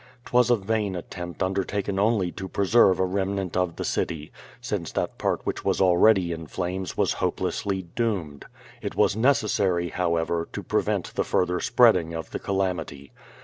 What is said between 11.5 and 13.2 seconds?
spreading of the calamity.